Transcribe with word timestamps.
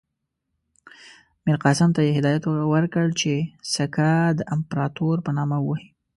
میرقاسم 1.45 1.89
ته 1.95 2.01
یې 2.05 2.11
هدایت 2.19 2.43
ورکړ 2.73 3.05
چې 3.19 3.31
سکه 3.73 4.09
د 4.37 4.39
امپراطور 4.55 5.17
په 5.25 5.31
نامه 5.37 5.57
ووهي. 5.61 5.87